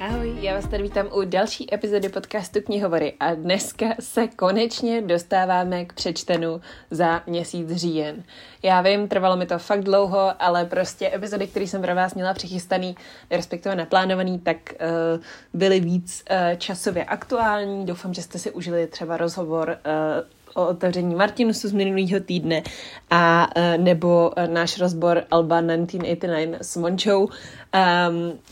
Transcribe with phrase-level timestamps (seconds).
[0.00, 5.84] Ahoj, já vás tady vítám u další epizody podcastu Knihovory a dneska se konečně dostáváme
[5.84, 6.60] k přečtenu
[6.90, 8.24] za měsíc říjen.
[8.62, 12.34] Já vím, trvalo mi to fakt dlouho, ale prostě epizody, které jsem pro vás měla
[12.34, 12.96] přichystaný,
[13.30, 17.86] respektive naplánovaný, tak uh, byly víc uh, časově aktuální.
[17.86, 22.62] Doufám, že jste si užili třeba rozhovor uh, o otevření Martinusu z minulého týdne
[23.10, 27.20] a nebo náš rozbor Alba 1989 s Mončou.
[27.24, 27.30] Um,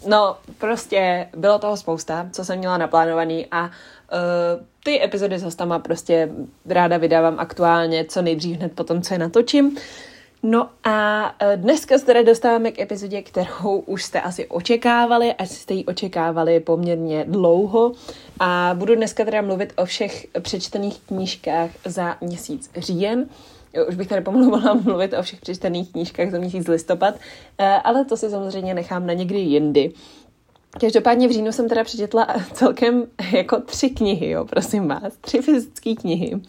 [0.07, 3.71] no, prostě bylo toho spousta, co jsem měla naplánovaný a uh,
[4.85, 6.29] ty epizody s tam prostě
[6.67, 9.77] ráda vydávám aktuálně, co nejdřív hned po tom, co je natočím.
[10.43, 15.55] No a e, dneska se teda dostáváme k epizodě, kterou už jste asi očekávali, asi
[15.55, 17.93] jste ji očekávali poměrně dlouho
[18.41, 23.27] a budu dneska teda mluvit o všech přečtených knížkách za měsíc říjen.
[23.75, 27.15] Jo, už bych tady pomalu mohla mluvit o všech přečtených knížkách za měsíc listopad,
[27.59, 29.93] e, ale to si samozřejmě nechám na někdy jindy.
[30.81, 35.95] Každopádně v říjnu jsem teda přečetla celkem jako tři knihy, jo, prosím vás, tři fyzické
[35.95, 36.41] knihy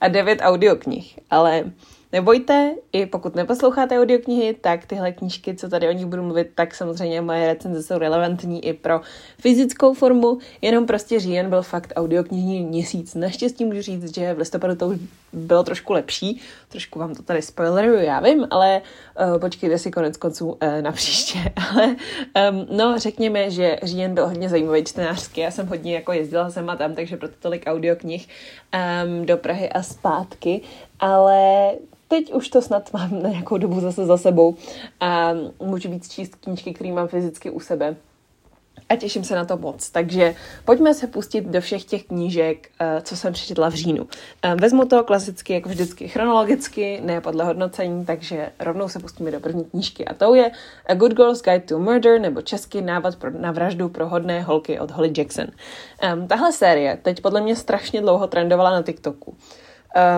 [0.00, 1.64] a devět audioknih, ale
[2.14, 6.74] Nebojte, i pokud neposloucháte audioknihy, tak tyhle knížky, co tady o nich budu mluvit, tak
[6.74, 9.00] samozřejmě moje recenze jsou relevantní i pro
[9.38, 13.14] fyzickou formu, jenom prostě říjen byl fakt audioknihní měsíc.
[13.14, 14.98] Naštěstí můžu říct, že v listopadu to už
[15.34, 18.82] bylo trošku lepší, trošku vám to tady spoileruju, já vím, ale
[19.32, 21.38] uh, počkejte si konec konců uh, na příště.
[21.70, 26.50] ale um, no, řekněme, že říjen byl hodně zajímavý čtenářský, já jsem hodně jako jezdila
[26.50, 28.28] sem a tam, takže proto tolik audioknih
[28.74, 30.60] um, do Prahy a zpátky,
[31.00, 31.70] ale
[32.08, 34.56] teď už to snad mám na nějakou dobu zase za sebou
[35.00, 37.96] a můžu víc číst knížky, které mám fyzicky u sebe.
[38.94, 39.90] A těším se na to moc.
[39.90, 44.06] Takže pojďme se pustit do všech těch knížek, eh, co jsem přečetla v říjnu.
[44.42, 49.40] Eh, vezmu to klasicky, jako vždycky, chronologicky, ne podle hodnocení, takže rovnou se pustíme do
[49.40, 50.04] první knížky.
[50.04, 50.50] A to je
[50.86, 54.80] A Good Girl's Guide to Murder, nebo český návod pro, na vraždu pro hodné holky
[54.80, 55.46] od Holly Jackson.
[56.14, 59.30] Um, tahle série teď podle mě strašně dlouho trendovala na TikToku.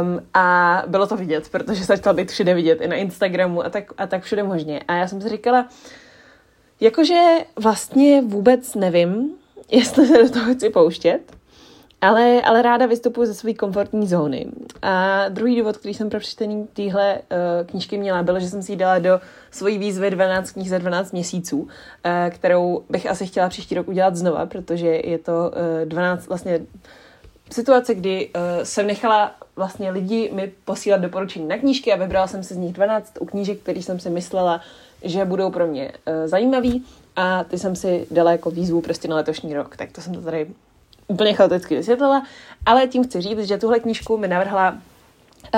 [0.03, 3.85] Um, a bylo to vidět, protože začala být všude vidět, i na Instagramu a tak,
[3.99, 4.81] a tak všude možně.
[4.89, 5.69] A já jsem si říkala,
[6.81, 7.23] jakože
[7.57, 9.31] vlastně vůbec nevím,
[9.71, 11.21] jestli se do toho chci pouštět,
[12.01, 14.47] ale, ale ráda vystupuji ze své komfortní zóny.
[14.83, 18.73] A druhý důvod, který jsem pro přečtení téhle uh, knížky měla, byl, že jsem si
[18.73, 19.21] ji dala do
[19.51, 21.69] svojí výzvy 12 knih za 12 měsíců, uh,
[22.31, 25.33] kterou bych asi chtěla příští rok udělat znova, protože je to
[25.83, 26.61] uh, 12 vlastně
[27.51, 32.43] situace, kdy uh, jsem nechala vlastně lidi mi posílat doporučení na knížky a vybrala jsem
[32.43, 34.61] si z nich 12 u knížek, které jsem si myslela,
[35.03, 36.85] že budou pro mě uh, zajímavý
[37.17, 39.77] a ty jsem si dala jako výzvu prostě na letošní rok.
[39.77, 40.47] Tak to jsem to tady
[41.09, 42.23] úplně chaoticky vysvětlila,
[42.67, 44.79] ale tím chci říct, že tuhle knížku mi navrhla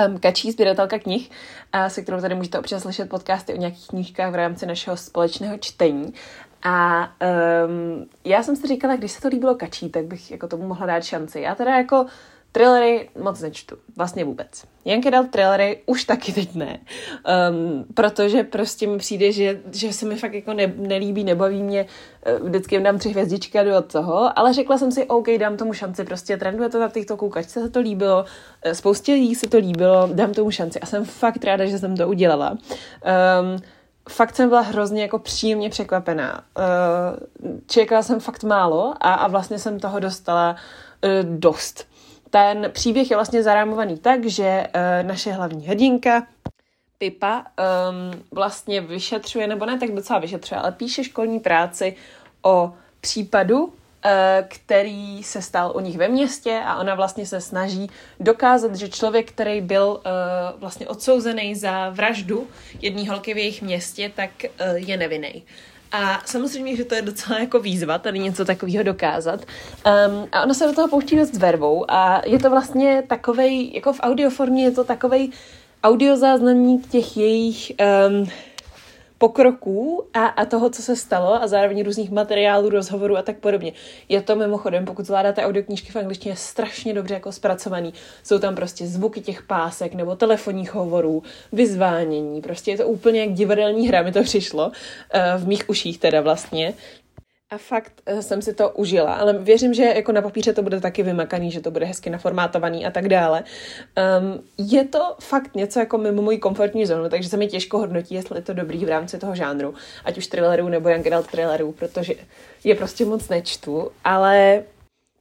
[0.07, 1.29] um, Kačí, sběratelka knih,
[1.75, 5.57] uh, se kterou tady můžete občas slyšet podcasty o nějakých knížkách v rámci našeho společného
[5.57, 6.13] čtení.
[6.63, 7.09] A
[7.65, 10.85] um, já jsem si říkala, když se to líbilo Kačí, tak bych jako tomu mohla
[10.85, 11.41] dát šanci.
[11.41, 12.05] Já teda jako
[12.51, 14.63] Thrillery moc nečtu, vlastně vůbec.
[14.85, 16.79] Janke dal thrillery, už taky teď ne,
[17.51, 21.85] um, protože prostě mi přijde, že, že se mi fakt jako ne, nelíbí, nebaví mě,
[22.23, 25.57] eh, vždycky dám tři hvězdičky a jdu od toho, ale řekla jsem si, OK, dám
[25.57, 28.25] tomu šanci, prostě trenduje to na TikToku, kačce se to líbilo,
[28.61, 31.97] eh, spoustě lidí se to líbilo, dám tomu šanci a jsem fakt ráda, že jsem
[31.97, 32.51] to udělala.
[32.51, 33.61] Um,
[34.09, 36.43] fakt jsem byla hrozně jako příjemně překvapená.
[36.57, 40.55] Uh, čekala jsem fakt málo a, a vlastně jsem toho dostala
[41.03, 41.89] uh, dost.
[42.29, 46.27] Ten příběh je vlastně zarámovaný tak, že uh, naše hlavní hrdinka
[46.97, 51.95] Pipa um, vlastně vyšetřuje, nebo ne tak docela vyšetřuje, ale píše školní práci
[52.41, 53.73] o případu,
[54.05, 58.89] Eh, který se stal u nich ve městě a ona vlastně se snaží dokázat, že
[58.89, 60.09] člověk, který byl eh,
[60.57, 62.47] vlastně odsouzený za vraždu
[62.81, 65.43] jedné holky v jejich městě, tak eh, je nevinný.
[65.91, 69.45] A samozřejmě, že to je docela jako výzva tady něco takového dokázat.
[70.09, 73.93] Um, a ona se do toho pouští dost vervou a je to vlastně takovej, jako
[73.93, 75.29] v audioformě je to takovej
[75.83, 77.71] audiozáznamník těch jejich
[78.09, 78.27] um,
[79.19, 83.73] pokroků a, a toho, co se stalo a zároveň různých materiálů, rozhovorů a tak podobně.
[84.09, 87.93] Je to mimochodem, pokud zvládáte audioknížky v angličtině, strašně dobře jako zpracovaný.
[88.23, 93.33] Jsou tam prostě zvuky těch pásek nebo telefonních hovorů, vyzvánění, prostě je to úplně jak
[93.33, 94.71] divadelní hra, mi to přišlo,
[95.13, 96.73] eh, v mých uších teda vlastně.
[97.51, 100.79] A fakt uh, jsem si to užila, ale věřím, že jako na papíře to bude
[100.79, 103.43] taky vymakaný, že to bude hezky naformátovaný a tak dále.
[104.19, 108.15] Um, je to fakt něco jako mimo můj komfortní zónu, takže se mi těžko hodnotí,
[108.15, 109.73] jestli je to dobrý v rámci toho žánru,
[110.05, 112.13] ať už thrillerů nebo young adult thrillerů, protože
[112.63, 114.63] je prostě moc nečtu, ale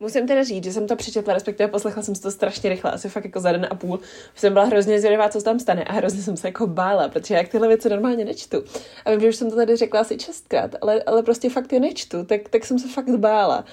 [0.00, 3.08] Musím teda říct, že jsem to přečetla, respektive poslechla jsem si to strašně rychle, asi
[3.08, 4.00] fakt jako za den a půl.
[4.34, 7.48] Jsem byla hrozně zvědavá, co tam stane a hrozně jsem se jako bála, protože jak
[7.48, 8.64] tyhle věci normálně nečtu.
[9.04, 11.80] A vím, že už jsem to tady řekla asi čestkrát, ale, ale prostě fakt je
[11.80, 13.64] nečtu, tak, tak jsem se fakt bála.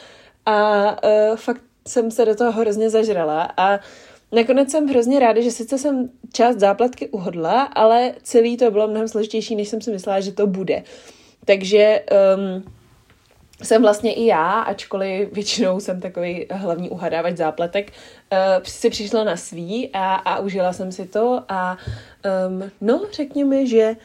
[0.46, 3.80] A uh, fakt jsem se do toho hrozně zažrala a
[4.32, 9.08] Nakonec jsem hrozně ráda, že sice jsem část záplatky uhodla, ale celý to bylo mnohem
[9.08, 10.84] složitější, než jsem si myslela, že to bude.
[11.46, 12.04] Takže
[12.36, 12.64] um,
[13.64, 17.92] jsem vlastně i já, ačkoliv většinou jsem takový hlavní uhadávač zápletek,
[18.32, 21.78] uh, si přišla na svý a, a užila jsem si to a
[22.48, 23.96] um, no, řekněme, že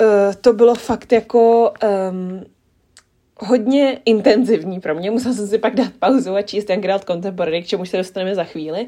[0.00, 1.72] uh, to bylo fakt jako
[2.10, 2.44] um,
[3.40, 5.10] hodně intenzivní pro mě.
[5.10, 8.44] Musela jsem si pak dát pauzu a číst Young Contemporary, k čemu se dostaneme za
[8.44, 8.86] chvíli.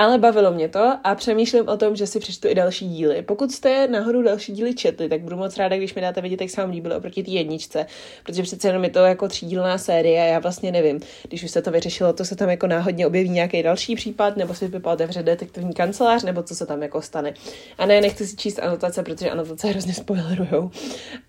[0.00, 3.22] Ale bavilo mě to a přemýšlím o tom, že si přečtu i další díly.
[3.22, 6.50] Pokud jste nahoru další díly četli, tak budu moc ráda, když mi dáte vědět, jak
[6.50, 7.86] se vám líbilo oproti té jedničce,
[8.24, 11.62] protože přece jenom je to jako třídílná série a já vlastně nevím, když už se
[11.62, 15.22] to vyřešilo, to se tam jako náhodně objeví nějaký další případ, nebo si Pipa otevře
[15.22, 17.34] detektivní kancelář, nebo co se tam jako stane.
[17.78, 20.70] A ne, nechci si číst anotace, protože anotace hrozně spoilerujou.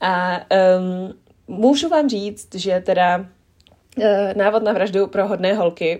[0.02, 0.42] A
[0.78, 1.14] um,
[1.48, 4.06] můžu vám říct, že teda uh,
[4.36, 6.00] návod na vraždu pro hodné holky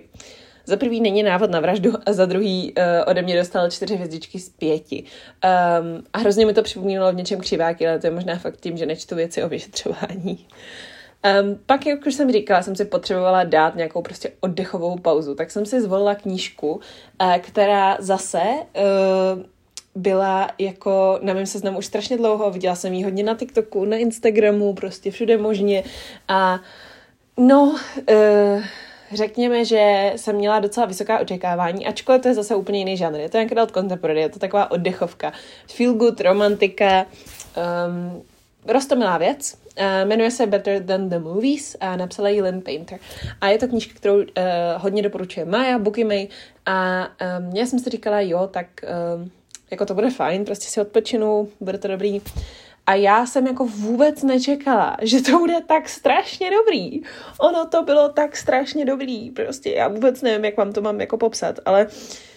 [0.66, 4.38] za prvý není návod na vraždu a za druhý uh, ode mě dostal čtyři hvězdičky
[4.38, 5.04] z pěti.
[5.04, 8.76] Um, a hrozně mi to připomínalo v něčem křiváky, ale to je možná fakt tím,
[8.76, 10.46] že nečtu věci o vyšetřování.
[11.42, 15.50] Um, pak, jak už jsem říkala, jsem si potřebovala dát nějakou prostě oddechovou pauzu, tak
[15.50, 19.42] jsem si zvolila knížku, uh, která zase uh,
[19.94, 23.96] byla jako na mém seznamu už strašně dlouho, viděla jsem ji hodně na TikToku, na
[23.96, 25.84] Instagramu, prostě všude možně
[26.28, 26.60] a
[27.36, 27.76] no,
[28.10, 28.64] uh,
[29.12, 33.20] řekněme, že jsem měla docela vysoká očekávání, ačkoliv to je zase úplně jiný žánr.
[33.20, 35.32] Je to nějaký adult contemporary, je to taková oddechovka.
[35.66, 37.06] Feel good, romantika,
[37.86, 38.22] um,
[38.66, 39.54] rostomilá věc.
[39.54, 42.98] Uh, jmenuje se Better Than the Movies a napsala ji Lynn Painter.
[43.40, 44.24] A je to knížka, kterou uh,
[44.76, 46.28] hodně doporučuje Maja, May
[46.66, 47.08] a
[47.38, 48.66] um, já jsem si říkala, jo, tak
[49.16, 49.30] um,
[49.70, 52.20] jako to bude fajn, prostě si odpočinu, bude to dobrý.
[52.90, 57.00] A já jsem jako vůbec nečekala, že to bude tak strašně dobrý.
[57.40, 59.30] Ono to bylo tak strašně dobrý.
[59.30, 61.86] Prostě já vůbec nevím, jak vám to mám jako popsat, ale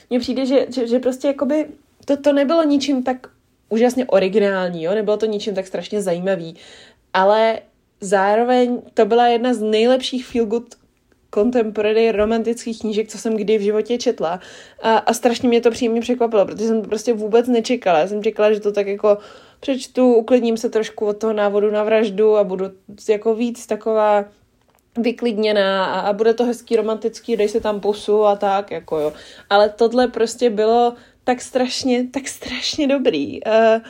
[0.10, 1.68] mně přijde, že, že, že prostě jakoby
[2.06, 3.28] to, to nebylo ničím tak
[3.70, 4.96] úžasně originální, jo?
[4.96, 6.56] nebylo to ničím tak strašně zajímavý,
[7.14, 7.60] ale
[8.02, 10.76] zároveň to byla jedna z nejlepších feel good
[11.34, 14.40] contemporary romantických knížek, co jsem kdy v životě četla.
[14.82, 18.00] A, a strašně mě to příjemně překvapilo, protože jsem to prostě vůbec nečekala.
[18.00, 19.18] Já jsem čekala, že to tak jako
[19.60, 22.66] přečtu, uklidním se trošku od toho návodu na vraždu a budu
[23.10, 24.26] jako víc taková
[24.98, 29.14] vyklidněná a, a bude to hezký, romantický, dej se tam pusu a tak, jako jo.
[29.50, 30.94] Ale tohle prostě bylo
[31.24, 33.40] tak strašně, tak strašně dobrý.
[33.44, 33.82] Uh,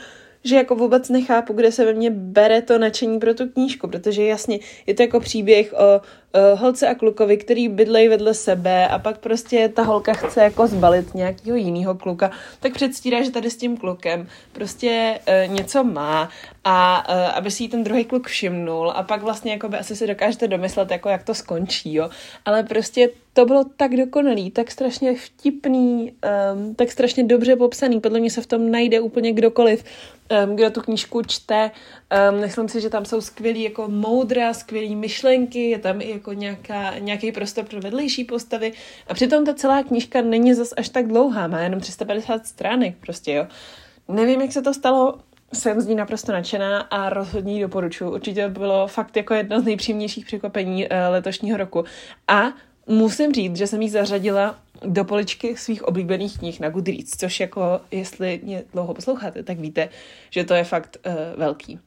[0.43, 4.23] že jako vůbec nechápu, kde se ve mně bere to nadšení pro tu knížku, protože
[4.23, 6.01] jasně je to jako příběh o
[6.33, 10.67] uh, holce a klukovi, který bydlejí vedle sebe a pak prostě ta holka chce jako
[10.67, 16.29] zbalit nějakého jiného kluka, tak předstírá, že tady s tím klukem prostě uh, něco má
[16.63, 19.95] a uh, aby si jí ten druhý kluk všimnul a pak vlastně jako by asi
[19.95, 22.09] si dokážete domyslet, jako jak to skončí, jo.
[22.45, 26.11] Ale prostě to bylo tak dokonalý, tak strašně vtipný,
[26.53, 27.99] um, tak strašně dobře popsaný.
[27.99, 29.83] Podle mě se v tom najde úplně kdokoliv,
[30.45, 31.71] um, kdo tu knížku čte.
[32.31, 36.33] Um, myslím si, že tam jsou skvělý jako moudra, skvělý myšlenky, je tam i jako
[36.33, 38.73] nějaká, nějaký prostor pro vedlejší postavy.
[39.07, 43.33] A přitom ta celá knížka není zas až tak dlouhá, má jenom 350 stránek prostě,
[43.33, 43.47] jo.
[44.07, 45.19] Nevím, jak se to stalo,
[45.53, 48.11] jsem z ní naprosto nadšená a rozhodně ji doporučuji.
[48.11, 51.83] Určitě bylo fakt jako jedno z nejpříjemnějších překvapení uh, letošního roku.
[52.27, 52.43] A
[52.87, 57.81] musím říct, že jsem ji zařadila do poličky svých oblíbených knih na Goodreads, což jako,
[57.91, 59.89] jestli mě dlouho posloucháte, tak víte,
[60.29, 61.79] že to je fakt uh, velký.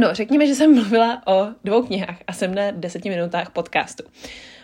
[0.00, 4.04] No, řekněme, že jsem mluvila o dvou knihách a jsem na deseti minutách podcastu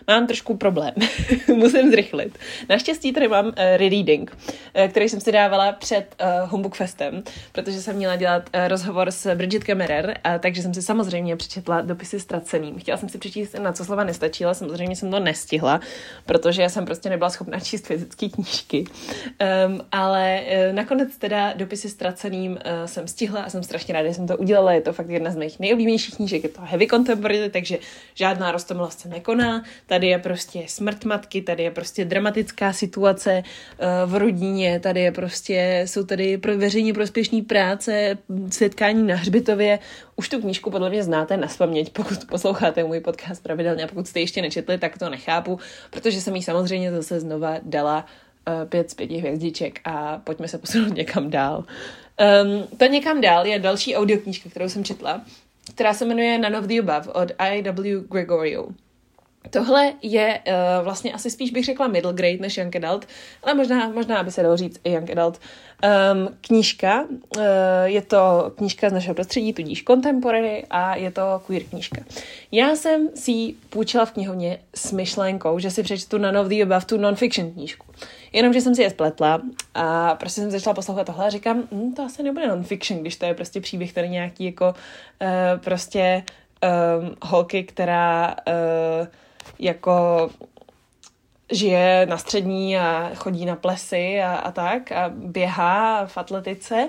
[0.09, 0.95] mám trošku problém.
[1.55, 2.38] Musím zrychlit.
[2.69, 7.23] Naštěstí tady mám uh, rereading, uh, který jsem si dávala před uh, Humbug Festem,
[7.53, 11.81] protože jsem měla dělat uh, rozhovor s Bridget Kemmerer, uh, takže jsem si samozřejmě přečetla
[11.81, 12.79] dopisy ztraceným.
[12.79, 15.81] Chtěla jsem si přečíst, na co slova nestačila, samozřejmě jsem to nestihla,
[16.27, 18.85] protože jsem prostě nebyla schopna číst fyzické knížky.
[19.67, 24.15] Um, ale uh, nakonec teda dopisy ztraceným uh, jsem stihla a jsem strašně ráda, že
[24.15, 24.73] jsem to udělala.
[24.73, 27.79] Je to fakt jedna z mých nejoblíbenějších knížek, je to heavy contemporary, takže
[28.15, 29.62] žádná rostomilost se nekoná.
[29.87, 35.00] Ta tady je prostě smrt matky, tady je prostě dramatická situace uh, v rodině, tady
[35.00, 38.19] je prostě, jsou tady pro veřejně prospěšné práce,
[38.50, 39.78] setkání na hřbitově.
[40.17, 44.07] Už tu knížku podle mě znáte na spaměť, pokud posloucháte můj podcast pravidelně a pokud
[44.09, 45.59] jste ještě nečetli, tak to nechápu,
[45.90, 50.59] protože jsem jí samozřejmě zase znova dala uh, pět z pěti hvězdiček a pojďme se
[50.59, 51.64] posunout někam dál.
[52.45, 55.23] Um, to někam dál je další audioknížka, kterou jsem četla,
[55.75, 58.00] která se jmenuje None of the Above od I.W.
[58.11, 58.69] Gregorio.
[59.50, 63.07] Tohle je uh, vlastně asi spíš bych řekla middle grade než young adult,
[63.42, 65.40] ale možná, možná by se dalo říct i young adult.
[66.12, 67.04] Um, knížka,
[67.37, 67.42] uh,
[67.85, 72.02] je to knížka z našeho prostředí, tudíž contemporary a je to queer knížka.
[72.52, 76.62] Já jsem si ji půjčila v knihovně s myšlenkou, že si přečtu None of the
[76.62, 77.87] Above, tu non-fiction knížku.
[78.33, 79.42] Jenomže jsem si je spletla
[79.75, 83.26] a prostě jsem začala poslouchat tohle a říkám, hm, to asi nebude non-fiction, když to
[83.26, 86.23] je prostě příběh, který nějaký jako uh, prostě
[87.00, 89.07] um, holky, která uh,
[89.59, 90.31] jako
[91.52, 96.88] žije na střední a chodí na plesy a, a tak a běhá v atletice.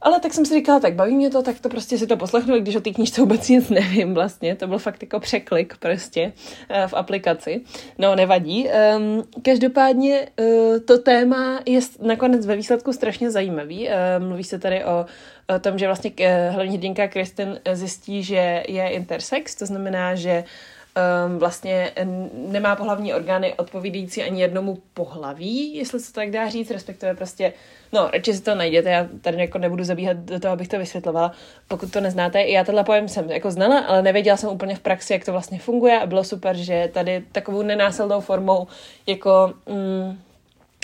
[0.00, 2.60] Ale tak jsem si říkala, tak baví mě to, tak to prostě si to poslechnu,
[2.60, 4.56] když o té knížce vůbec nic nevím vlastně.
[4.56, 6.32] To byl fakt jako překlik prostě
[6.70, 7.60] uh, v aplikaci.
[7.98, 8.68] No, nevadí.
[8.96, 13.88] Um, každopádně uh, to téma je nakonec ve výsledku strašně zajímavý.
[13.88, 15.06] Uh, mluví se tady o,
[15.60, 16.12] tom, že vlastně
[16.50, 20.44] hlavní hrdinka Kristen zjistí, že je intersex, to znamená, že
[21.26, 21.92] um, vlastně
[22.32, 27.52] nemá pohlavní orgány odpovídající ani jednomu pohlaví, jestli se to tak dá říct, respektive prostě,
[27.92, 31.32] no, radši si to najděte, já tady jako nebudu zabíhat do toho, abych to vysvětlovala,
[31.68, 32.42] pokud to neznáte.
[32.42, 35.58] Já tenhle pojem jsem jako znala, ale nevěděla jsem úplně v praxi, jak to vlastně
[35.58, 38.66] funguje a bylo super, že tady takovou nenásilnou formou
[39.06, 39.54] jako...
[39.68, 40.18] Mm,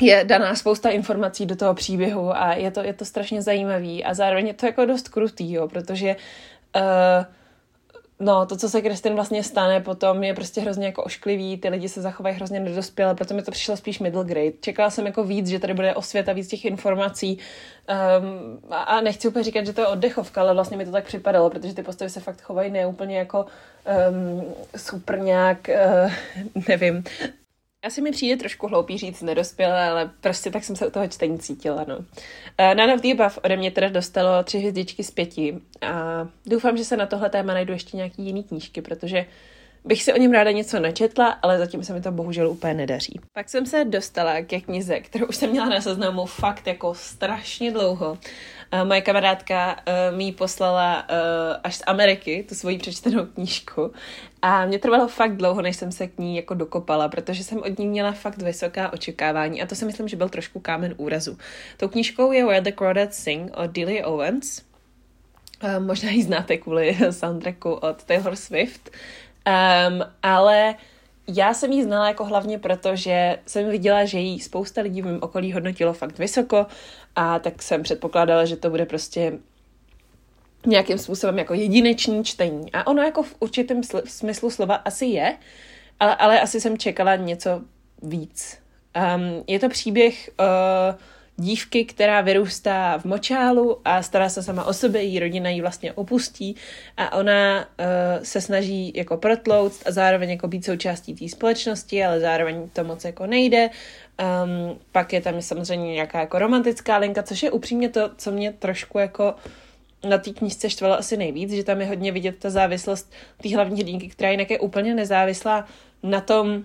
[0.02, 4.14] je daná spousta informací do toho příběhu a je to, je to strašně zajímavý a
[4.14, 6.16] zároveň je to jako dost krutý, jo, protože
[6.76, 6.82] uh,
[8.20, 11.88] No, to, co se Kristin vlastně stane potom, je prostě hrozně jako ošklivý, ty lidi
[11.88, 14.52] se zachovají hrozně nedospěle, proto mi to přišlo spíš middle grade.
[14.60, 19.44] Čekala jsem jako víc, že tady bude osvěta, víc těch informací um, a nechci úplně
[19.44, 22.20] říkat, že to je oddechovka, ale vlastně mi to tak připadalo, protože ty postavy se
[22.20, 23.46] fakt chovají neúplně jako
[24.10, 25.70] um, super nějak,
[26.04, 26.12] uh,
[26.68, 27.04] nevím,
[27.84, 31.38] asi mi přijde trošku hloupý říct nedospělé, ale prostě tak jsem se u toho čtení
[31.38, 31.96] cítila, no.
[31.96, 32.04] Uh,
[32.74, 36.84] None of the Above ode mě teda dostalo tři hvězdičky z pěti a doufám, že
[36.84, 39.26] se na tohle téma najdu ještě nějaký jiný knížky, protože
[39.84, 43.20] bych si o něm ráda něco načetla, ale zatím se mi to bohužel úplně nedaří.
[43.32, 47.72] Pak jsem se dostala ke knize, kterou už jsem měla na seznamu fakt jako strašně
[47.72, 48.18] dlouho.
[48.72, 53.92] Uh, moje kamarádka uh, mi poslala uh, až z Ameriky tu svoji přečtenou knížku
[54.42, 57.78] a mě trvalo fakt dlouho, než jsem se k ní jako dokopala, protože jsem od
[57.78, 61.38] ní měla fakt vysoká očekávání a to si myslím, že byl trošku kámen úrazu.
[61.76, 64.62] Tou knížkou je Where the Crawdads Sing od Dilly Owens.
[65.78, 68.90] Možná ji znáte kvůli soundtracku od Taylor Swift.
[69.46, 70.74] Um, ale
[71.28, 75.04] já jsem ji znala jako hlavně proto, že jsem viděla, že jí spousta lidí v
[75.04, 76.66] mém okolí hodnotilo fakt vysoko
[77.16, 79.32] a tak jsem předpokládala, že to bude prostě
[80.66, 82.72] nějakým způsobem jako jedinečný čtení.
[82.72, 85.36] A ono jako v určitém sl- smyslu slova asi je,
[86.00, 87.62] ale, ale asi jsem čekala něco
[88.02, 88.58] víc.
[89.16, 90.94] Um, je to příběh uh,
[91.36, 95.92] dívky, která vyrůstá v močálu a stará se sama o sebe, její rodina ji vlastně
[95.92, 96.56] opustí
[96.96, 102.20] a ona uh, se snaží jako protlouct a zároveň jako být součástí té společnosti, ale
[102.20, 103.70] zároveň to moc jako nejde.
[103.70, 108.52] Um, pak je tam samozřejmě nějaká jako romantická linka, což je upřímně to, co mě
[108.52, 109.34] trošku jako
[110.08, 113.12] na té knížce štvalo asi nejvíc, že tam je hodně vidět ta závislost
[113.42, 115.66] té hlavní hrdinky, která jinak je úplně nezávislá
[116.02, 116.64] na tom,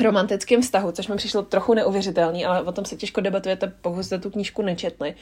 [0.00, 4.18] romantickém vztahu, což mi přišlo trochu neuvěřitelný, ale o tom se těžko debatujete, pokud jste
[4.18, 5.14] tu knížku nečetli.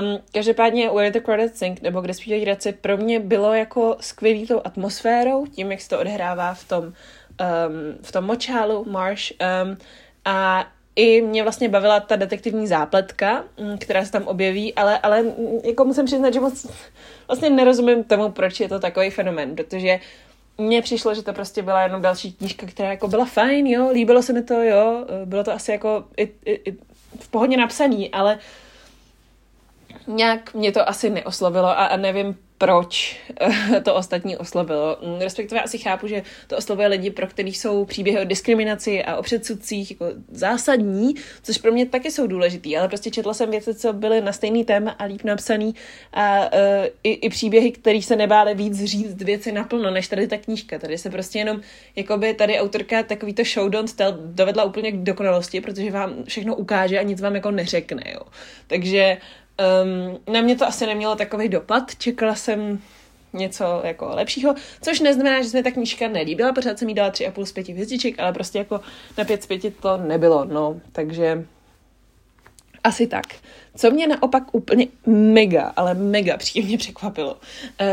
[0.00, 4.46] Um, každopádně Where the Credits Sing, nebo Kde zpívají radci, pro mě bylo jako skvělý
[4.46, 6.92] tou atmosférou, tím, jak se to odhrává v tom, um,
[8.02, 9.76] v tom močálu, Marsh, um,
[10.24, 15.22] a i mě vlastně bavila ta detektivní zápletka, mm, která se tam objeví, ale, ale
[15.22, 16.66] mm, jako musím přiznat, že moc
[17.28, 20.00] vlastně nerozumím tomu, proč je to takový fenomen, protože
[20.60, 24.22] mně přišlo, že to prostě byla jenom další knížka, která jako byla fajn, jo, líbilo
[24.22, 26.76] se mi to, jo, bylo to asi jako i, i, i
[27.20, 28.38] v pohodě napsaný, ale
[30.06, 34.98] nějak mě to asi neoslovilo a, a nevím, proč eh, to ostatní oslovilo.
[35.02, 39.16] Mm, respektive asi chápu, že to oslovuje lidi, pro kterých jsou příběhy o diskriminaci a
[39.16, 43.74] o předsudcích jako zásadní, což pro mě taky jsou důležitý, ale prostě četla jsem věci,
[43.74, 45.74] co byly na stejný téma a líp napsaný
[46.12, 46.48] a uh,
[47.02, 50.78] i, i příběhy, které se nebály víc říct věci naplno, než tady ta knížka.
[50.78, 51.60] Tady se prostě jenom,
[51.96, 56.56] jakoby tady autorka takový to show don't tell dovedla úplně k dokonalosti, protože vám všechno
[56.56, 58.20] ukáže a nic vám jako neřekne, jo.
[58.66, 59.16] Takže
[59.60, 62.78] Um, na mě to asi nemělo takový dopad, čekala jsem
[63.32, 67.10] něco jako lepšího, což neznamená, že se mi ta knížka nelíbila, pořád jsem jí dala
[67.10, 68.80] 3,5 z 5 hvězdiček, ale prostě jako
[69.18, 71.44] na 5 z 5 to nebylo, no, takže
[72.84, 73.26] asi tak.
[73.76, 77.38] Co mě naopak úplně mega, ale mega příjemně překvapilo, uh,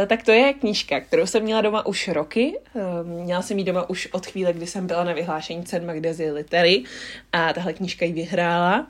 [0.08, 2.60] tak to je knížka, kterou jsem měla doma už roky.
[2.74, 6.32] Uh, měla jsem ji doma už od chvíle, kdy jsem byla na vyhlášení cen Magdezy
[6.32, 6.84] Litery
[7.34, 8.88] a tahle knížka ji vyhrála.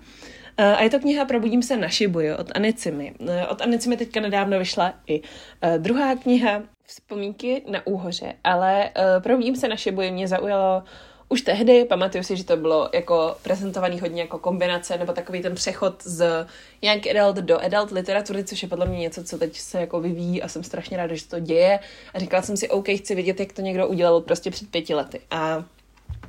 [0.57, 3.13] Eh, a je to kniha Probudím se na Shibuju od Anicimy.
[3.29, 5.21] Eh, od Anicimy teďka nedávno vyšla i
[5.61, 10.83] eh, druhá kniha, vzpomínky na úhoře, ale probím se naše boje mě zaujalo
[11.29, 15.55] už tehdy, pamatuju si, že to bylo jako prezentovaný hodně jako kombinace, nebo takový ten
[15.55, 16.45] přechod z
[16.81, 20.41] young adult do adult literatury, což je podle mě něco, co teď se jako vyvíjí
[20.43, 21.79] a jsem strašně ráda, že to děje.
[22.13, 25.21] A říkala jsem si, OK, chci vidět, jak to někdo udělal prostě před pěti lety.
[25.31, 25.63] A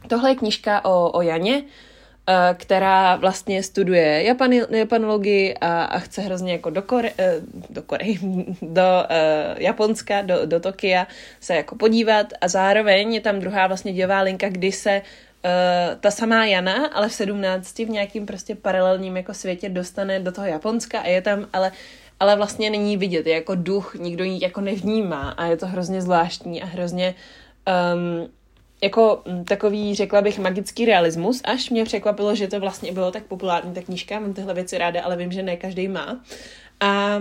[0.08, 1.62] tohle je knížka o, o Janě,
[2.54, 7.34] která vlastně studuje Japani, japanologii a, a chce hrozně jako do, Kore, eh,
[7.70, 8.18] do Koreji,
[8.62, 11.06] do uh, Japonska, do, do Tokia
[11.40, 12.26] se jako podívat.
[12.40, 15.02] A zároveň je tam druhá vlastně dějová linka, kdy se
[15.44, 20.32] Uh, ta samá Jana, ale v 17 v nějakým prostě paralelním jako světě dostane do
[20.32, 21.72] toho Japonska a je tam, ale,
[22.20, 26.02] ale vlastně není vidět, je jako duch, nikdo ji jako nevnímá a je to hrozně
[26.02, 27.14] zvláštní a hrozně
[27.94, 28.28] um,
[28.82, 33.22] jako mm, takový, řekla bych, magický realismus, až mě překvapilo, že to vlastně bylo tak
[33.22, 36.20] populární ta knížka, mám tyhle věci ráda, ale vím, že ne každý má.
[36.80, 37.20] A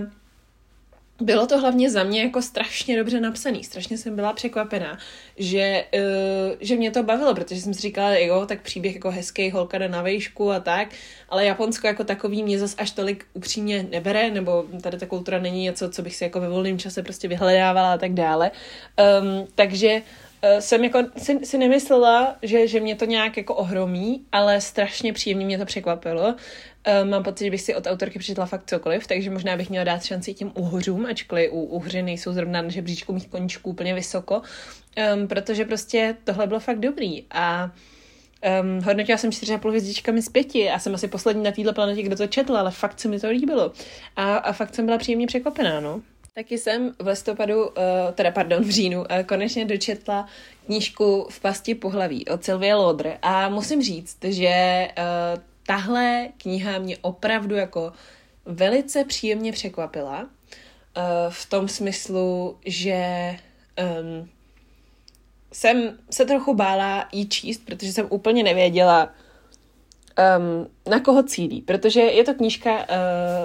[1.21, 4.97] bylo to hlavně za mě jako strašně dobře napsaný, strašně jsem byla překvapená,
[5.37, 9.51] že, uh, že mě to bavilo, protože jsem si říkala, jo, tak příběh jako hezký,
[9.51, 10.87] holka na vejšku a tak,
[11.29, 15.63] ale Japonsko jako takový mě zas až tolik upřímně nebere, nebo tady ta kultura není
[15.63, 18.51] něco, co bych si jako ve volném čase prostě vyhledávala a tak dále.
[19.21, 20.26] Um, takže uh,
[20.59, 25.45] jsem jako si, si nemyslela, že, že mě to nějak jako ohromí, ale strašně příjemně
[25.45, 26.27] mě to překvapilo.
[26.27, 29.83] Uh, mám pocit, že bych si od autorky přečetla fakt cokoliv, takže možná bych měla
[29.83, 34.41] dát šanci těm uhořům, ačkoliv u uhři nejsou zrovna na žebříčku mých koníčků úplně vysoko,
[35.15, 37.71] um, protože prostě tohle bylo fakt dobrý a
[38.61, 42.15] Um, hodnotila jsem 4,5 hvězdičkami z pěti a jsem asi poslední na této planetě, kdo
[42.15, 43.71] to četl, ale fakt se mi to líbilo.
[44.15, 46.01] A, a fakt jsem byla příjemně překvapená, no.
[46.37, 47.73] Taky jsem v listopadu, uh,
[48.13, 50.27] teda pardon, v říjnu, uh, konečně dočetla
[50.65, 56.97] knížku V pasti pohlaví od Sylvie Lodr a musím říct, že uh, tahle kniha mě
[57.01, 57.93] opravdu jako
[58.45, 60.29] velice příjemně překvapila
[61.29, 63.35] v tom smyslu, že
[64.01, 64.29] um,
[65.53, 69.09] jsem se trochu bála jí číst, protože jsem úplně nevěděla,
[70.17, 72.85] um, na koho cílí, protože je to knížka, uh,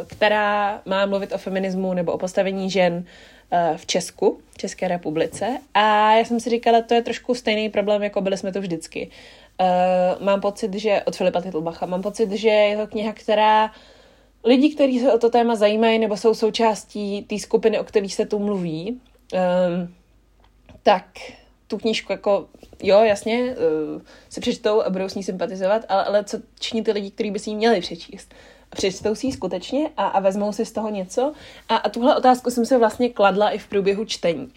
[0.07, 5.59] která má mluvit o feminismu nebo o postavení žen uh, v Česku, v České republice.
[5.75, 9.11] A já jsem si říkala, to je trošku stejný problém, jako byli jsme to vždycky.
[9.61, 13.71] Uh, mám pocit, že od Filipa Titlbacha, mám pocit, že je to kniha, která
[14.45, 18.27] lidi, kteří se o to téma zajímají nebo jsou součástí té skupiny, o kterých se
[18.27, 19.01] tu mluví,
[19.33, 19.95] um,
[20.83, 21.07] tak
[21.73, 22.49] tu knížku jako,
[22.83, 23.57] jo, jasně,
[23.95, 27.31] uh, se přečtou a budou s ní sympatizovat, ale, ale co činí ty lidi, kteří
[27.31, 28.35] by si ji měli přečíst?
[28.77, 31.33] Přečtou si ji skutečně a, a vezmou si z toho něco.
[31.69, 34.53] A, a tuhle otázku jsem se vlastně kladla i v průběhu čtení.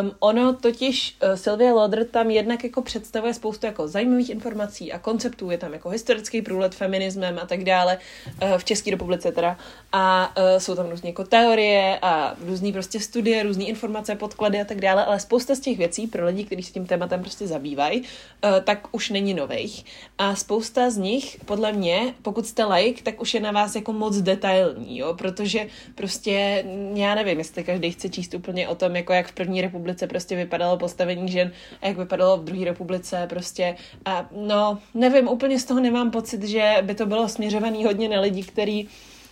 [0.00, 4.98] Um, ono totiž, uh, Sylvia Lauder tam jednak jako představuje spoustu jako zajímavých informací a
[4.98, 7.98] konceptů, je tam jako historický průlet feminismem a tak dále,
[8.42, 9.58] uh, v České republice teda.
[9.92, 14.64] A uh, jsou tam různé jako teorie a různé prostě studie, různé informace, podklady a
[14.64, 18.00] tak dále, ale spousta z těch věcí pro lidi, kteří se tím tématem prostě zabývají,
[18.00, 19.84] uh, tak už není nových.
[20.18, 23.92] A spousta z nich, podle mě, pokud jste like, tak už je na vás jako
[23.92, 29.12] moc detailní, jo, protože prostě, já nevím, jestli každý chce číst úplně o tom, jako
[29.12, 33.76] jak v první republice prostě vypadalo postavení žen a jak vypadalo v druhé republice prostě.
[34.04, 38.20] A no, nevím, úplně z toho nemám pocit, že by to bylo směřovaný hodně na
[38.20, 38.88] lidi, který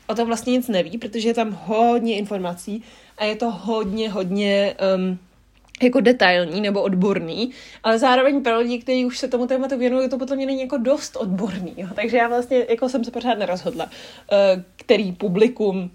[0.06, 2.82] o tom vlastně nic neví, protože je tam hodně informací
[3.18, 5.18] a je to hodně, hodně um,
[5.82, 7.50] jako detailní nebo odborný,
[7.82, 11.16] ale zároveň pro lidi, kteří už se tomu tématu věnují, to potom není jako dost
[11.16, 11.74] odborný.
[11.76, 11.88] Jo?
[11.94, 15.90] Takže já vlastně jako jsem se pořád nerozhodla, uh, který publikum uh,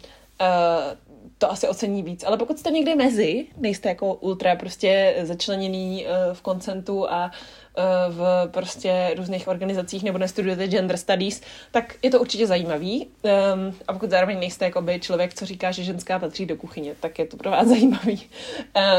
[1.37, 2.23] to asi ocení víc.
[2.23, 7.31] Ale pokud jste někde mezi, nejste jako ultra prostě začleněný uh, v koncentu a
[8.09, 13.07] v prostě různých organizacích nebo nestudujete gender studies, tak je to určitě zajímavý.
[13.53, 16.95] Um, a pokud zároveň nejste jako by člověk, co říká, že ženská patří do kuchyně,
[16.99, 18.21] tak je to pro vás zajímavý.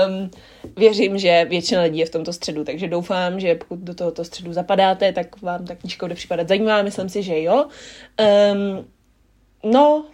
[0.06, 0.30] Um,
[0.76, 4.52] věřím, že většina lidí je v tomto středu, takže doufám, že pokud do tohoto středu
[4.52, 6.83] zapadáte, tak vám ta knížka bude připadat zajímavá.
[6.83, 7.66] Myslím si, že jo.
[8.52, 8.87] Um,
[9.72, 10.04] no,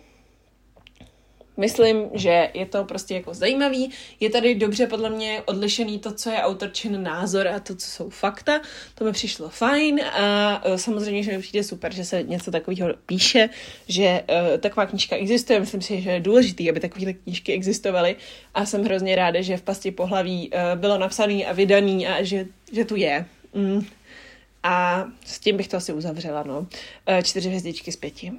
[1.57, 3.91] Myslím, že je to prostě jako zajímavý.
[4.21, 8.11] Je tady dobře podle mě odlišený to, co je autorčin názor a to, co jsou
[8.11, 8.61] fakta.
[8.95, 12.89] To mi přišlo fajn a uh, samozřejmě, že mi přijde super, že se něco takového
[13.07, 13.49] píše,
[13.89, 15.61] že uh, taková knížka existuje.
[15.61, 18.17] Myslím si, že je důležité, aby takovéhle knížky existovaly
[18.55, 22.47] a jsem hrozně ráda, že v pasti pohlaví uh, bylo napsaný a vydaný a že,
[22.73, 23.27] že tu je.
[23.55, 23.87] Mm.
[24.63, 26.59] A s tím bych to asi uzavřela, no.
[26.59, 26.67] Uh,
[27.23, 28.33] čtyři hvězdičky z pěti.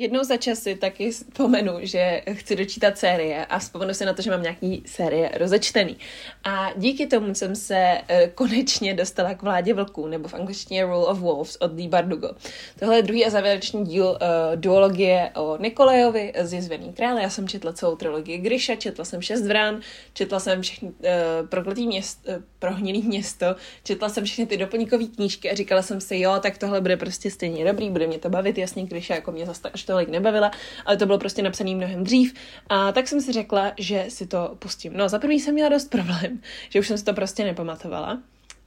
[0.00, 4.30] Jednou za časy taky vzpomenu, že chci dočítat série a vzpomenu si na to, že
[4.30, 5.96] mám nějaký série rozečtený.
[6.44, 11.06] A díky tomu jsem se uh, konečně dostala k vládě vlků, nebo v angličtině Rule
[11.06, 12.30] of Wolves od Lee Bardugo.
[12.78, 14.16] Tohle je druhý a závěrečný díl uh,
[14.56, 17.18] duologie o Nikolajovi z Jezvený král.
[17.18, 19.80] Já jsem četla celou trilogii Grisha, četla jsem Šest vrán,
[20.12, 23.46] četla jsem všechny uh, Prokletý město, uh, Prohnilý město,
[23.84, 27.30] četla jsem všechny ty doplňkové knížky a říkala jsem si, jo, tak tohle bude prostě
[27.30, 30.50] stejně dobrý, bude mě to bavit, jasně, Grisha jako mě zase tolik nebavila,
[30.86, 32.34] ale to bylo prostě napsané mnohem dřív.
[32.68, 34.92] A tak jsem si řekla, že si to pustím.
[34.96, 38.18] No, za první jsem měla dost problém, že už jsem si to prostě nepamatovala.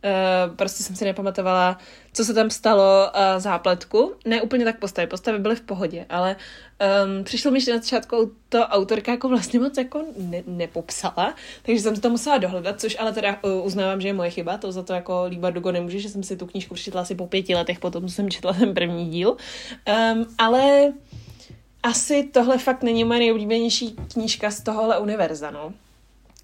[0.04, 1.78] Uh, prostě jsem si nepamatovala,
[2.14, 4.14] co se tam stalo uh, zápletku.
[4.26, 8.32] Ne úplně tak postavy, postavy byly v pohodě, ale um, přišlo mi, že na začátku
[8.50, 11.36] to autorka jako vlastně moc jako ne, nepopsala,
[11.66, 14.58] takže jsem si to musela dohledat, což ale teda uh, uznávám, že je moje chyba,
[14.58, 17.28] to za to jako Líba Dugo nemůže, že jsem si tu knížku přečetla asi po
[17.28, 19.38] pěti letech, potom jsem četla ten první díl.
[20.14, 20.94] Um, ale
[21.84, 25.74] asi tohle fakt není moje nejoblíbenější knížka z tohohle univerza, no.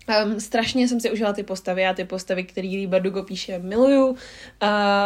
[0.10, 4.08] Um, strašně jsem si užila ty postavy a ty postavy, které Lee Bardugo píše, miluju.
[4.08, 4.16] Uh,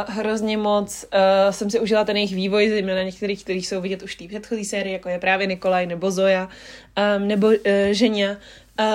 [0.08, 4.16] hrozně moc uh, jsem si užila ten jejich vývoj, zejména některých, kteří jsou vidět už
[4.16, 6.50] v té předchozí sérii, jako je právě Nikolaj nebo Zoja
[7.18, 7.54] um, nebo uh,
[7.92, 8.32] Ženia.
[8.32, 8.86] Uh,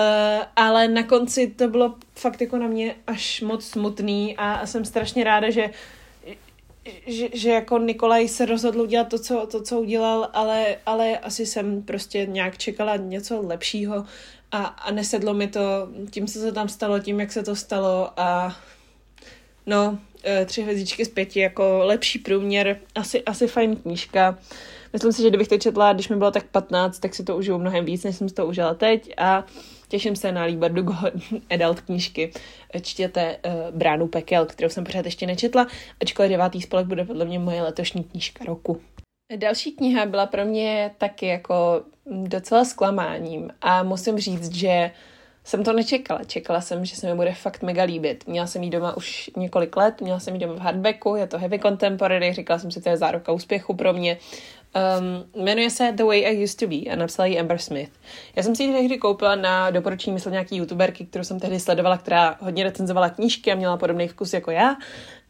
[0.57, 4.85] ale na konci to bylo fakt jako na mě až moc smutný a, a jsem
[4.85, 5.71] strašně ráda, že
[7.07, 11.47] že, že jako Nikolaj se rozhodl udělat to, co, to, co udělal, ale, ale asi
[11.47, 14.05] jsem prostě nějak čekala něco lepšího
[14.53, 18.11] a, a nesedlo mi to tím, co se tam stalo, tím, jak se to stalo
[18.17, 18.57] a
[19.67, 24.39] no, e, tři hvězdičky z pěti, jako lepší průměr, asi, asi fajn knížka.
[24.93, 27.59] Myslím si, že kdybych to četla, když mi bylo tak 15, tak si to užiju
[27.59, 29.45] mnohem víc, než jsem si to užila teď a
[29.89, 30.95] těším se na Líbar Dugo
[31.51, 32.33] adult knížky.
[32.83, 35.67] Čtěte uh, Bránu pekel, kterou jsem pořád ještě nečetla,
[36.01, 38.81] ačkoliv devátý spolek bude podle mě moje letošní knížka roku.
[39.37, 44.91] Další kniha byla pro mě taky jako docela zklamáním a musím říct, že
[45.45, 46.25] jsem to nečekala.
[46.25, 48.27] Čekala jsem, že se mi bude fakt mega líbit.
[48.27, 51.39] Měla jsem ji doma už několik let, měla jsem ji doma v hardbacku, je to
[51.39, 54.19] heavy contemporary, říkala jsem si, to je záruka úspěchu pro mě.
[55.35, 57.91] Um, jmenuje se The Way I Used to Be a napsala ji Amber Smith.
[58.37, 61.99] Já jsem si ji tehdy koupila na doporučení, myslím, nějaký youtuberky, kterou jsem tehdy sledovala,
[61.99, 64.77] která hodně recenzovala knížky a měla podobný vkus jako já.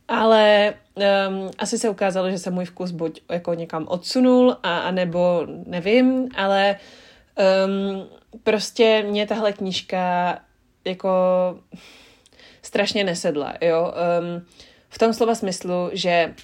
[0.09, 4.90] Ale um, asi se ukázalo, že se můj vkus buď jako někam odsunul, a, a
[4.90, 6.77] nebo nevím, ale
[7.66, 8.09] um,
[8.42, 10.38] prostě mě tahle knížka
[10.85, 11.11] jako
[12.62, 13.92] strašně nesedla, jo.
[14.21, 14.47] Um,
[14.88, 16.35] v tom slova smyslu, že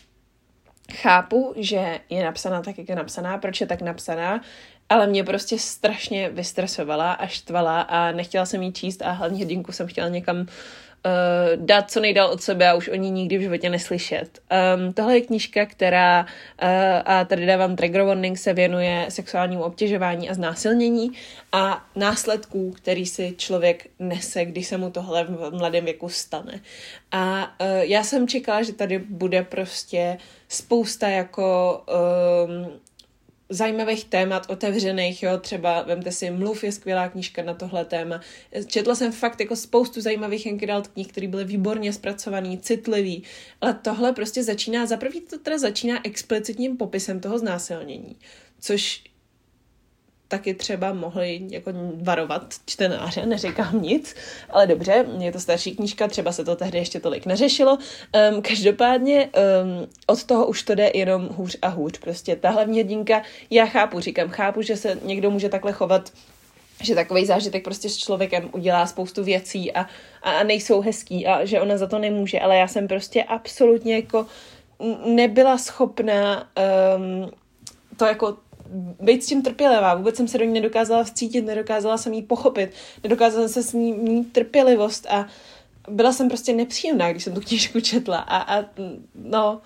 [0.92, 4.40] chápu, že je napsaná tak, jak je napsaná, proč je tak napsaná,
[4.88, 9.72] ale mě prostě strašně vystresovala a štvala a nechtěla jsem jí číst a hlavně hrdinku
[9.72, 10.46] jsem chtěla někam
[11.04, 14.38] uh, dát co nejdál od sebe a už o ní nikdy v životě neslyšet.
[14.76, 16.68] Um, tohle je knížka, která, uh,
[17.04, 21.10] a tady dávám trigger warning, se věnuje sexuálnímu obtěžování a znásilnění
[21.52, 26.60] a následků, který si člověk nese, když se mu tohle v mladém věku stane.
[27.12, 31.80] A uh, já jsem čekala, že tady bude prostě spousta jako
[32.46, 32.80] um,
[33.54, 38.20] zajímavých témat otevřených, jo, třeba vemte si Mluv je skvělá knížka na tohle téma.
[38.66, 43.22] Četla jsem fakt jako spoustu zajímavých Enkedalt knih, které byly výborně zpracovaný, citlivý,
[43.60, 48.16] ale tohle prostě začíná, za první to teda začíná explicitním popisem toho znásilnění,
[48.60, 49.02] což
[50.34, 51.70] taky třeba mohli jako
[52.02, 54.14] varovat čtenáře, neříkám nic,
[54.50, 57.78] ale dobře, je to starší knížka, třeba se to tehdy ještě tolik neřešilo.
[57.78, 61.98] Um, každopádně um, od toho už to jde jenom hůř a hůř.
[61.98, 66.12] Prostě ta hlavní hrdinka, já chápu, říkám, chápu, že se někdo může takhle chovat
[66.82, 69.86] že takový zážitek prostě s člověkem udělá spoustu věcí a,
[70.22, 74.26] a nejsou hezký a že ona za to nemůže, ale já jsem prostě absolutně jako
[75.04, 76.48] nebyla schopná
[76.96, 77.30] um,
[77.96, 78.36] to jako
[79.00, 79.94] být s tím trpělivá.
[79.94, 82.70] Vůbec jsem se do ní nedokázala vcítit, nedokázala jsem jí pochopit,
[83.02, 85.26] nedokázala jsem se s ní mít trpělivost a
[85.88, 88.64] byla jsem prostě nepříjemná, když jsem tu knížku četla a, a
[89.14, 89.60] no,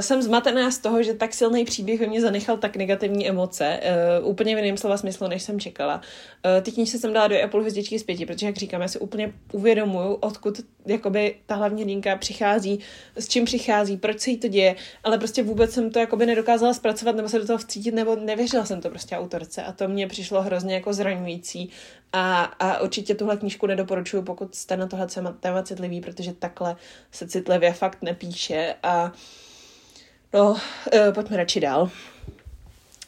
[0.00, 3.80] jsem zmatená z toho, že tak silný příběh ve mně zanechal tak negativní emoce,
[4.20, 5.94] uh, úplně v jiném slova smyslu, než jsem čekala.
[5.96, 8.98] Uh, ty knížce jsem dala do Apple hvězdičky z pěti, protože, jak říkám, já si
[8.98, 12.80] úplně uvědomuju, odkud jakoby ta hlavní linka přichází,
[13.16, 16.74] s čím přichází, proč se jí to děje, ale prostě vůbec jsem to jakoby nedokázala
[16.74, 19.62] zpracovat nebo se do toho vcítit, nebo nevěřila jsem to prostě autorce.
[19.62, 21.70] A to mě přišlo hrozně jako zraňující.
[22.12, 25.06] A, a určitě tuhle knížku nedoporučuju, pokud jste na tohle
[25.40, 26.76] téma citlivý, protože takhle
[27.10, 28.74] se citlivě fakt nepíše.
[28.82, 29.12] A
[30.36, 30.58] No, uh,
[31.14, 31.90] pojďme radši dál.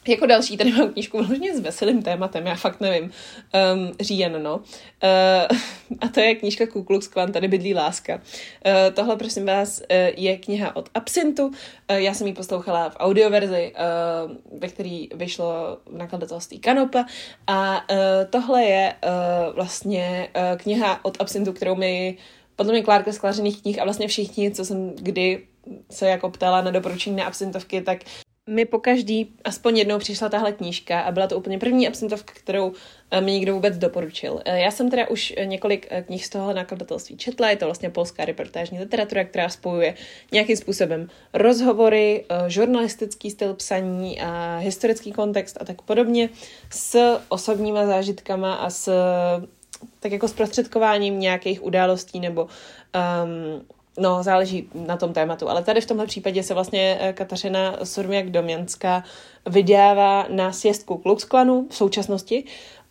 [0.07, 3.03] jako další, tady mám knížku vložně s veselým tématem, já fakt nevím.
[3.03, 4.55] Um, říjen, no.
[4.55, 5.57] Uh,
[6.01, 8.15] a to je knížka Ku Klux Klan, tady bydlí láska.
[8.15, 8.21] Uh,
[8.93, 9.81] tohle, prosím vás,
[10.17, 11.45] je kniha od Absintu.
[11.45, 11.53] Uh,
[11.87, 17.05] já jsem ji poslouchala v audioverzi, uh, ve který vyšlo v nakladatelství Kanopa.
[17.47, 17.97] A uh,
[18.29, 22.17] tohle je uh, vlastně uh, kniha od Absintu, kterou mi
[22.55, 25.48] podle mě Klárka sklářených knih a vlastně všichni, co jsem kdy
[25.91, 27.99] se jako ptala na doporučení na absintovky, tak
[28.49, 32.73] mi po každý aspoň jednou přišla tahle knížka a byla to úplně první absentovka, kterou
[33.11, 34.41] eh, mi někdo vůbec doporučil.
[34.45, 37.89] Eh, já jsem teda už eh, několik knih z toho nakladatelství četla, je to vlastně
[37.89, 39.95] polská reportážní literatura, která spojuje
[40.31, 46.29] nějakým způsobem rozhovory, žurnalistický styl psaní a historický kontext a tak podobně
[46.71, 48.91] s osobníma zážitkama a s
[49.99, 53.65] tak jako zprostředkováním nějakých událostí nebo um,
[53.99, 58.29] No, záleží na tom tématu, ale tady v tomhle případě se vlastně eh, Kateřina Surmiak
[58.29, 59.03] Domjanská
[59.45, 62.43] vydává na sjezdku Klux Klanu v současnosti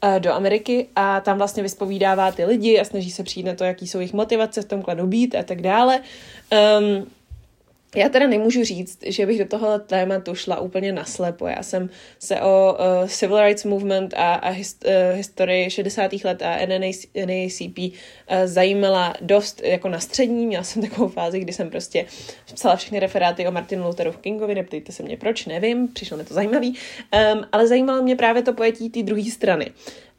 [0.02, 3.64] eh, do Ameriky a tam vlastně vyspovídává ty lidi a snaží se přijít na to,
[3.64, 6.00] jaký jsou jejich motivace v tom klanu být a tak dále.
[6.80, 7.06] Um,
[7.96, 11.46] já teda nemůžu říct, že bych do tohohle tématu šla úplně naslepo.
[11.46, 16.12] Já jsem se o uh, Civil Rights Movement a, a hist, uh, historii 60.
[16.24, 16.66] let a
[17.26, 17.92] NAACP uh,
[18.44, 20.46] zajímala dost jako na střední.
[20.46, 22.06] Měla jsem takovou fázi, kdy jsem prostě
[22.54, 26.34] psala všechny referáty o Martinu Lutheru Kingovi, neptejte se mě proč, nevím, přišlo mi to
[26.34, 29.70] zajímavý, um, ale zajímalo mě právě to pojetí té druhé strany.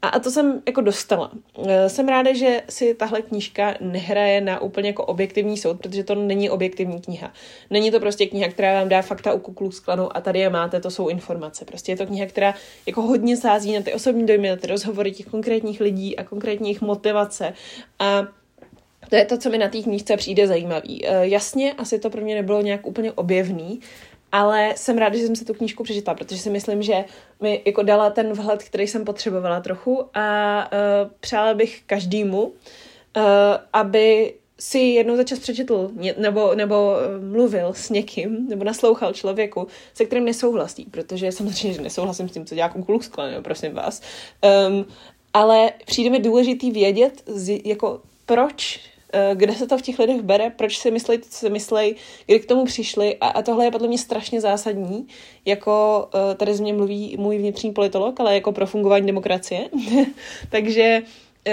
[0.02, 1.30] A, a to jsem jako dostala.
[1.66, 6.14] E, jsem ráda, že si tahle knížka nehraje na úplně jako objektivní soud, protože to
[6.14, 7.32] není objektivní kniha.
[7.70, 10.80] Není to prostě kniha, která vám dá fakta u kuklu sklanu a tady je máte,
[10.80, 11.64] to jsou informace.
[11.64, 12.54] Prostě je to kniha, která
[12.86, 16.80] jako hodně sází na ty osobní dojmy, na ty rozhovory těch konkrétních lidí a konkrétních
[16.80, 17.52] motivace.
[17.98, 18.26] A
[19.08, 21.06] to je to, co mi na té knížce přijde zajímavý.
[21.06, 23.80] E, jasně, asi to pro mě nebylo nějak úplně objevný,
[24.32, 27.04] ale jsem ráda, že jsem se tu knížku přečetla, protože si myslím, že
[27.40, 32.52] mi jako dala ten vhled, který jsem potřebovala trochu a uh, přála bych každému, uh,
[33.72, 39.66] aby si jednou za čas přečetl nebo, nebo e, mluvil s někým, nebo naslouchal člověku,
[39.94, 44.02] se kterým nesouhlasí, protože samozřejmě, že nesouhlasím s tím, co dělá Klux Klan, prosím vás.
[44.68, 44.86] Um,
[45.34, 48.80] ale přijde mi důležitý vědět, z, jako proč
[49.34, 51.96] kde se to v těch lidech bere, proč si myslí, co si myslí,
[52.26, 53.16] kdy k tomu přišli?
[53.16, 55.06] A, a tohle je podle mě strašně zásadní,
[55.44, 59.68] jako uh, tady z mě mluví můj vnitřní politolog, ale jako pro fungování demokracie.
[60.50, 61.02] Takže
[61.46, 61.52] uh,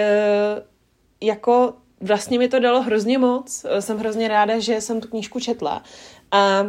[1.22, 5.84] jako vlastně mi to dalo hrozně moc, jsem hrozně ráda, že jsem tu knížku četla.
[6.32, 6.66] A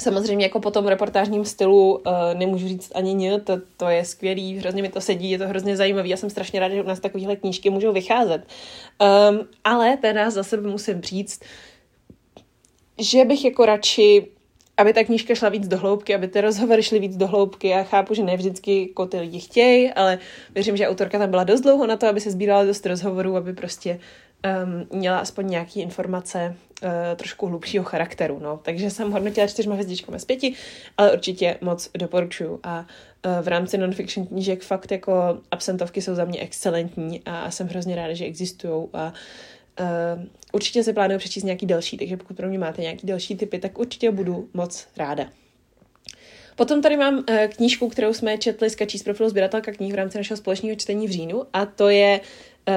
[0.00, 2.02] Samozřejmě jako po tom reportážním stylu uh,
[2.34, 5.76] nemůžu říct ani ně, to, to je skvělý, hrozně mi to sedí, je to hrozně
[5.76, 8.42] zajímavý, já jsem strašně ráda, že u nás takovéhle knížky můžou vycházet.
[9.30, 11.40] Um, ale teda za sebe musím říct,
[12.98, 14.26] že bych jako radši
[14.80, 17.68] aby ta knížka šla víc do hloubky, aby ty rozhovory šly víc do hloubky.
[17.68, 20.18] Já chápu, že ne vždycky jako ty lidi chtějí, ale
[20.54, 23.52] věřím, že autorka tam byla dost dlouho na to, aby se sbírala dost rozhovorů, aby
[23.52, 24.00] prostě
[24.44, 28.38] um, měla aspoň nějaké informace uh, trošku hlubšího charakteru.
[28.38, 28.60] No.
[28.62, 30.54] Takže jsem hodnotila čtyřma hvězdičkami z pěti,
[30.96, 32.60] ale určitě moc doporučuju.
[32.62, 32.86] A
[33.26, 37.96] uh, v rámci non-fiction knížek fakt jako absentovky jsou za mě excelentní a jsem hrozně
[37.96, 39.12] ráda, že existují a
[39.80, 40.22] Uh,
[40.52, 43.78] určitě se plánuju přečíst nějaký další, takže pokud pro mě máte nějaký další typy, tak
[43.78, 45.26] určitě budu moc ráda.
[46.56, 47.24] Potom tady mám
[47.56, 51.06] knížku, kterou jsme četli s Kačí z profilu sběratelka knih v rámci našeho společného čtení
[51.06, 52.20] v říjnu a to je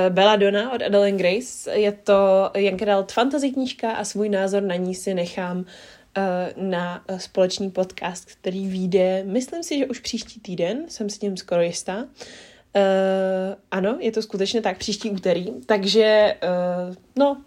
[0.10, 1.72] Belladonna od Adeline Grace.
[1.72, 5.66] Je to Adult fantasy knížka a svůj názor na ní si nechám uh,
[6.64, 11.62] na společný podcast, který vyjde, myslím si, že už příští týden, jsem s tím skoro
[11.62, 11.98] jistá.
[11.98, 12.04] Uh,
[13.72, 17.42] ano, je to skutečně tak, příští úterý, takže uh, no,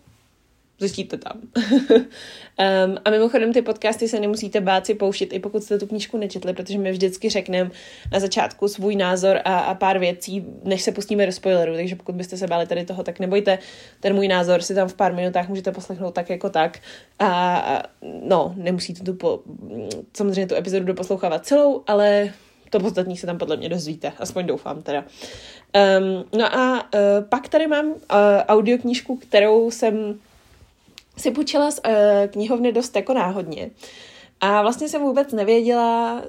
[0.78, 1.40] zjistíte tam.
[1.90, 6.16] um, a mimochodem ty podcasty se nemusíte bát si pouštět, i pokud jste tu knížku
[6.16, 7.70] nečetli, protože my vždycky řekneme
[8.12, 12.14] na začátku svůj názor a, a pár věcí, než se pustíme do spoileru, takže pokud
[12.14, 13.58] byste se báli tady toho, tak nebojte,
[14.00, 16.78] ten můj názor si tam v pár minutách můžete poslechnout tak jako tak
[17.18, 17.82] a, a
[18.22, 19.40] no, nemusíte tu po,
[20.16, 22.32] samozřejmě tu epizodu doposlouchávat celou, ale
[22.70, 25.04] to podstatní se tam podle mě dozvíte, aspoň doufám teda.
[26.00, 27.96] Um, no a uh, pak tady mám uh,
[28.48, 30.18] audioknížku, kterou jsem
[31.16, 31.92] si půjčila z uh,
[32.30, 33.70] knihovny dost jako náhodně.
[34.40, 36.22] A vlastně jsem vůbec nevěděla,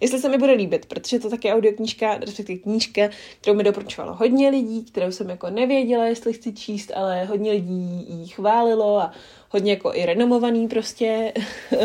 [0.00, 3.08] jestli se mi bude líbit, protože to také audioknížka, respektive knížka,
[3.40, 8.06] kterou mi doporučovalo hodně lidí, kterou jsem jako nevěděla, jestli chci číst, ale hodně lidí
[8.08, 9.12] ji chválilo a
[9.50, 11.32] hodně jako i renomovaný prostě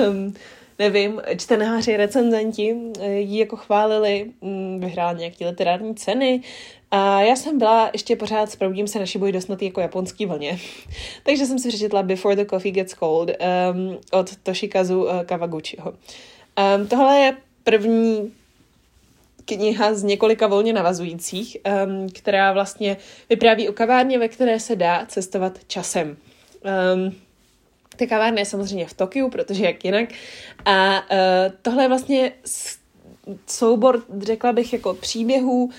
[0.80, 6.42] nevím, čtenáři, recenzenti eh, ji jako chválili, mm, vyhrála nějaké literární ceny
[6.96, 10.60] a já jsem byla ještě pořád s Proudím se naši boj dosnatý jako japonský vlně.
[11.24, 15.92] Takže jsem si přečetla Before the Coffee Gets Cold um, od Toshikazu uh, Kawaguchiho.
[15.92, 18.34] Um, tohle je první
[19.46, 22.98] kniha z několika volně navazujících, um, která vlastně
[23.30, 26.18] vypráví o kavárně, ve které se dá cestovat časem.
[26.96, 27.16] Um,
[27.98, 30.10] ta kavárna je samozřejmě v Tokiu, protože jak jinak.
[30.66, 31.18] A uh,
[31.62, 32.32] tohle je vlastně
[33.48, 35.70] soubor, řekla bych, jako příběhů,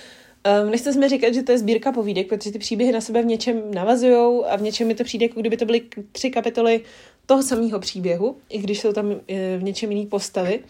[0.62, 3.26] Um, nechce jsme říkat, že to je sbírka povídek, protože ty příběhy na sebe v
[3.26, 6.80] něčem navazují a v něčem mi to přijde, jako kdyby to byly tři kapitoly
[7.26, 9.14] toho samého příběhu, i když jsou tam
[9.58, 10.58] v něčem jiný postavy.
[10.58, 10.64] Uh,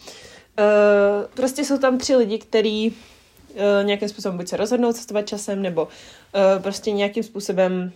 [1.34, 2.96] prostě jsou tam tři lidi, kteří
[3.54, 7.92] uh, nějakým způsobem buď se rozhodnou cestovat časem, nebo uh, prostě nějakým způsobem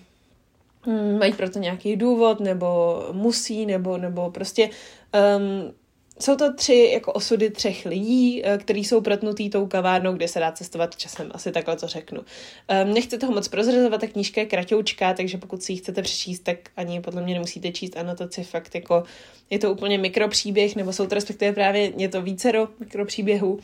[0.87, 4.71] um, mají proto nějaký důvod, nebo musí, nebo, nebo prostě
[5.37, 5.73] um,
[6.21, 10.41] jsou to tři jako osudy třech lidí, eh, kteří jsou protnutý tou kavárnou, kde se
[10.41, 12.21] dá cestovat časem, asi takhle to řeknu.
[12.21, 16.41] Um, nechci toho moc prozrazovat, ta knížka je kratoučká, takže pokud si ji chcete přečíst,
[16.41, 19.03] tak ani podle mě nemusíte číst anotaci, fakt jako
[19.51, 23.61] je to úplně mikropříběh, nebo jsou to respektive právě je to vícero mikropříběhů.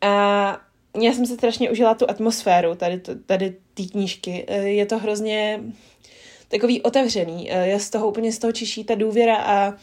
[0.00, 0.60] A
[1.02, 4.44] já jsem se strašně užila tu atmosféru tady, tady té knížky.
[4.48, 5.60] Eh, je to hrozně
[6.48, 7.52] takový otevřený.
[7.52, 9.74] Eh, je z toho úplně z toho čiší ta důvěra a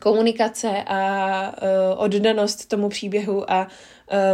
[0.00, 3.68] komunikace a uh, oddanost tomu příběhu a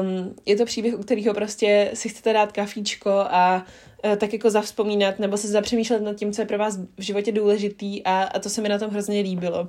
[0.00, 3.66] um, je to příběh, u kterého prostě si chcete dát kafíčko a
[4.04, 7.32] uh, tak jako zavzpomínat nebo se zapřemýšlet nad tím, co je pro vás v životě
[7.32, 9.68] důležitý a, a to se mi na tom hrozně líbilo.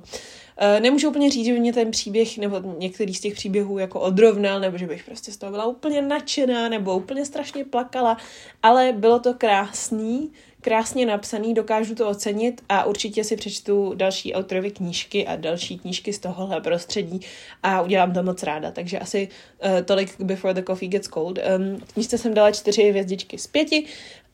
[0.60, 4.60] Uh, nemůžu úplně říct, že mě ten příběh nebo některý z těch příběhů jako odrovnal,
[4.60, 8.16] nebo že bych prostě z toho byla úplně nadšená nebo úplně strašně plakala,
[8.62, 14.70] ale bylo to krásný, krásně napsaný, dokážu to ocenit a určitě si přečtu další autorovy
[14.70, 17.20] knížky a další knížky z tohohle prostředí
[17.62, 18.70] a udělám to moc ráda.
[18.70, 19.28] Takže asi
[19.64, 21.38] uh, tolik Before the Coffee Gets Cold.
[21.38, 23.84] Um, knížce jsem dala čtyři hvězdičky z pěti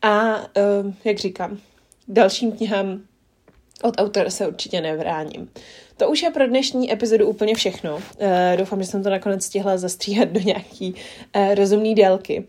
[0.02, 1.58] a um, jak říkám,
[2.08, 3.00] dalším knihám
[3.82, 5.50] od autora se určitě nevráním.
[5.96, 7.96] To už je pro dnešní epizodu úplně všechno.
[7.96, 8.02] Uh,
[8.56, 10.94] doufám, že jsem to nakonec stihla zastříhat do nějaký
[11.36, 12.44] uh, rozumný délky.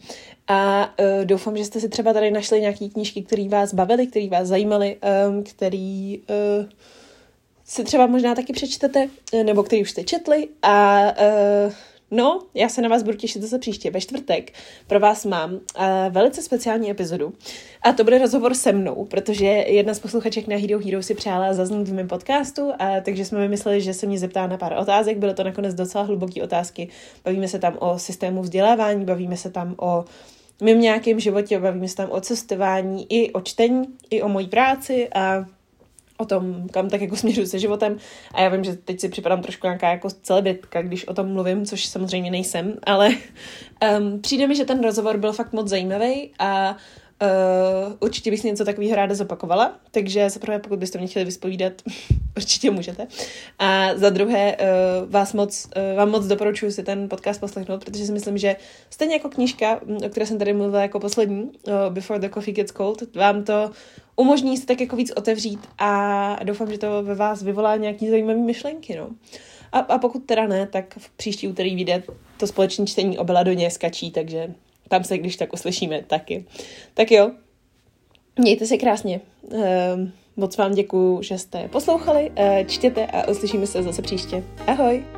[0.48, 4.30] A uh, doufám, že jste si třeba tady našli nějaké knížky, které vás bavily, které
[4.30, 6.66] vás zajímaly, um, který uh,
[7.66, 9.10] si třeba možná taky přečtete,
[9.44, 11.04] nebo který už jste četli a
[12.12, 13.92] No, já se na vás budu těšit zase příště.
[13.92, 14.54] Ve čtvrtek
[14.88, 15.60] pro vás mám uh,
[16.10, 17.34] velice speciální epizodu.
[17.82, 21.54] A to bude rozhovor se mnou, protože jedna z posluchaček na Hero Hero si přála
[21.54, 25.18] zaznít v mém podcastu, a takže jsme vymysleli, že se mě zeptá na pár otázek.
[25.18, 26.90] Bylo to nakonec docela hluboké otázky.
[27.26, 30.06] Bavíme se tam o systému vzdělávání, bavíme se tam o
[30.62, 35.10] mým nějakém životě, bavíme se tam o cestování, i o čtení, i o mojí práci
[35.16, 35.46] a
[36.18, 37.98] o tom, kam tak jako směřuji se životem.
[38.34, 41.66] A já vím, že teď si připadám trošku nějaká jako celebritka, když o tom mluvím,
[41.66, 43.10] což samozřejmě nejsem, ale
[44.00, 46.78] um, přijde mi, že ten rozhovor byl fakt moc zajímavý a
[47.22, 51.26] Uh, určitě bych si něco takového ráda zopakovala, takže za prvé, pokud byste mě chtěli
[51.26, 51.74] vyspovídat,
[52.38, 53.08] určitě můžete.
[53.60, 58.06] A za druhé, uh, vás moc, uh, vám moc doporučuji si ten podcast poslechnout, protože
[58.06, 58.56] si myslím, že
[58.90, 61.52] stejně jako knížka, o které jsem tady mluvila jako poslední, uh,
[61.90, 63.72] Before the Coffee Gets Cold, vám to
[64.16, 68.40] umožní se tak jako víc otevřít a doufám, že to ve vás vyvolá nějaký zajímavé
[68.40, 69.10] myšlenky, no.
[69.72, 72.04] A, a pokud teda ne, tak v příští úterý vyjde
[72.38, 74.54] to společné čtení o Beladoně skačí, takže
[74.88, 76.46] tam se když tak uslyšíme taky.
[76.94, 77.32] Tak jo,
[78.40, 79.22] mějte se krásně.
[79.52, 84.44] Ehm, moc vám děkuju, že jste poslouchali, ehm, čtěte a uslyšíme se zase příště.
[84.68, 85.17] Ahoj!